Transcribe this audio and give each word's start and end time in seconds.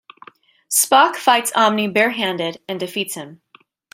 Spock 0.71 1.15
fights 1.15 1.51
Omne 1.55 1.93
bare-handed 1.93 2.57
and 2.67 2.79
defeats 2.79 3.13
him. 3.13 3.39